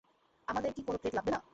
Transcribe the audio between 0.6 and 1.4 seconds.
কি কোন প্লেট লাগবে না?